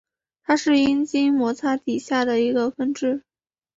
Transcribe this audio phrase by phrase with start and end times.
[0.41, 3.21] 它是阴茎摩擦底下的一个分支。